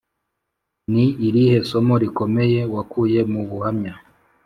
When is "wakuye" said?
2.73-3.19